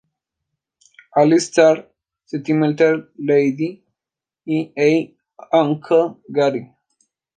[1.13, 1.85] All-Star",
[2.25, 3.85] "Sentimental Lady",
[4.45, 5.15] y "Hey,
[5.51, 6.73] Uncle Gary!".